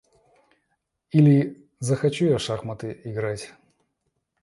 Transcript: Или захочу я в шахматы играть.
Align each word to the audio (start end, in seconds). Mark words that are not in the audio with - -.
Или 1.11 1.63
захочу 1.77 2.25
я 2.25 2.39
в 2.39 2.41
шахматы 2.41 3.01
играть. 3.03 3.53